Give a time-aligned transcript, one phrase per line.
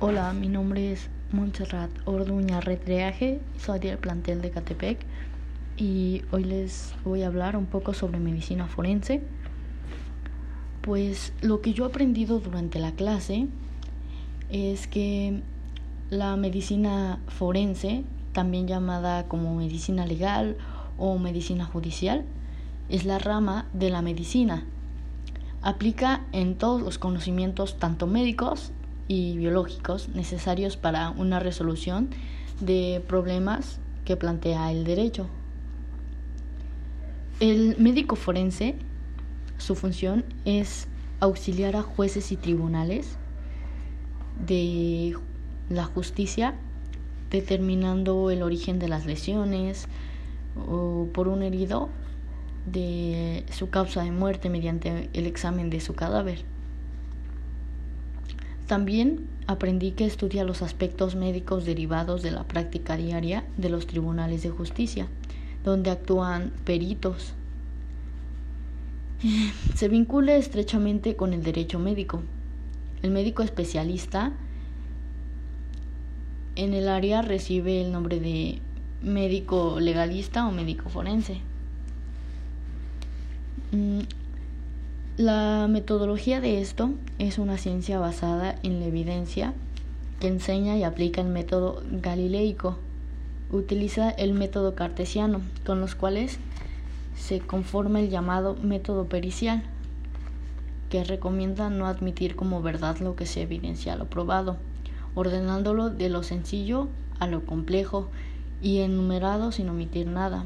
[0.00, 5.04] Hola, mi nombre es Montserrat Orduña Retreaje, soy del plantel de Catepec
[5.76, 9.24] y hoy les voy a hablar un poco sobre medicina forense.
[10.82, 13.48] Pues lo que yo he aprendido durante la clase
[14.50, 15.42] es que
[16.10, 20.56] la medicina forense, también llamada como medicina legal
[20.96, 22.24] o medicina judicial,
[22.88, 24.64] es la rama de la medicina.
[25.60, 28.70] Aplica en todos los conocimientos tanto médicos
[29.08, 32.10] y biológicos necesarios para una resolución
[32.60, 35.26] de problemas que plantea el derecho.
[37.40, 38.76] El médico forense,
[39.56, 40.86] su función es
[41.20, 43.16] auxiliar a jueces y tribunales
[44.46, 45.16] de
[45.68, 46.54] la justicia
[47.30, 49.86] determinando el origen de las lesiones
[50.56, 51.88] o por un herido
[52.66, 56.44] de su causa de muerte mediante el examen de su cadáver.
[58.68, 64.42] También aprendí que estudia los aspectos médicos derivados de la práctica diaria de los tribunales
[64.42, 65.08] de justicia,
[65.64, 67.32] donde actúan peritos.
[69.74, 72.20] Se vincula estrechamente con el derecho médico.
[73.02, 74.32] El médico especialista
[76.54, 78.60] en el área recibe el nombre de
[79.00, 81.40] médico legalista o médico forense.
[85.18, 89.52] La metodología de esto es una ciencia basada en la evidencia
[90.20, 92.78] que enseña y aplica el método galileico.
[93.50, 96.38] Utiliza el método cartesiano, con los cuales
[97.16, 99.64] se conforma el llamado método pericial,
[100.88, 104.56] que recomienda no admitir como verdad lo que sea evidencial o probado,
[105.16, 106.86] ordenándolo de lo sencillo
[107.18, 108.08] a lo complejo
[108.62, 110.44] y enumerado sin omitir nada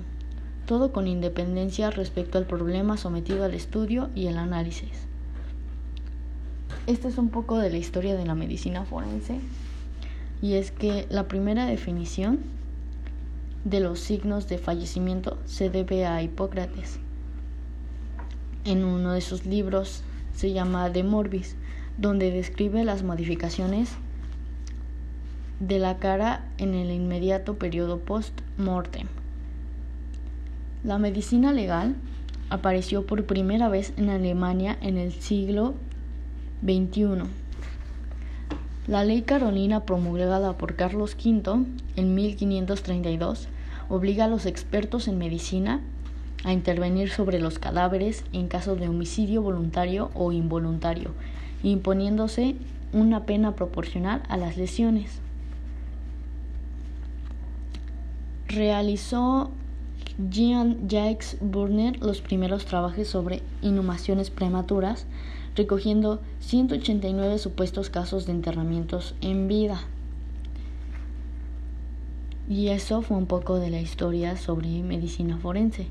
[0.66, 5.06] todo con independencia respecto al problema sometido al estudio y el análisis.
[6.86, 9.38] Esta es un poco de la historia de la medicina forense
[10.40, 12.40] y es que la primera definición
[13.64, 16.98] de los signos de fallecimiento se debe a Hipócrates.
[18.64, 20.02] En uno de sus libros
[20.34, 21.56] se llama De Morbis,
[21.98, 23.90] donde describe las modificaciones
[25.60, 29.06] de la cara en el inmediato periodo post-mortem.
[30.84, 31.94] La medicina legal
[32.50, 35.74] apareció por primera vez en Alemania en el siglo
[36.64, 37.22] XXI.
[38.88, 43.46] La ley carolina promulgada por Carlos V en 1532
[43.88, 45.80] obliga a los expertos en medicina
[46.42, 51.12] a intervenir sobre los cadáveres en caso de homicidio voluntario o involuntario,
[51.62, 52.56] imponiéndose
[52.92, 55.20] una pena proporcional a las lesiones.
[58.48, 59.52] Realizó
[60.30, 65.06] Jean-Jacques Burner los primeros trabajos sobre inhumaciones prematuras,
[65.56, 69.80] recogiendo 189 supuestos casos de enterramientos en vida.
[72.48, 75.88] Y eso fue un poco de la historia sobre medicina forense.